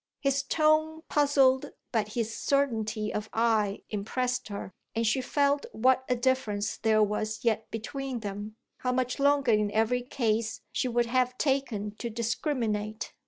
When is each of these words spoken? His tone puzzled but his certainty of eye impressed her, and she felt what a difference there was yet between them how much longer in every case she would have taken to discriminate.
His 0.19 0.41
tone 0.41 1.03
puzzled 1.09 1.73
but 1.91 2.13
his 2.13 2.35
certainty 2.35 3.13
of 3.13 3.29
eye 3.33 3.83
impressed 3.91 4.47
her, 4.47 4.73
and 4.95 5.05
she 5.05 5.21
felt 5.21 5.67
what 5.73 6.05
a 6.09 6.15
difference 6.15 6.77
there 6.77 7.03
was 7.03 7.41
yet 7.43 7.69
between 7.69 8.21
them 8.21 8.55
how 8.77 8.93
much 8.93 9.19
longer 9.19 9.51
in 9.51 9.69
every 9.69 10.01
case 10.01 10.61
she 10.71 10.87
would 10.87 11.05
have 11.05 11.37
taken 11.37 11.91
to 11.97 12.09
discriminate. 12.09 13.13